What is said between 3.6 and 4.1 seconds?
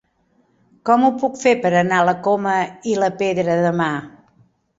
demà?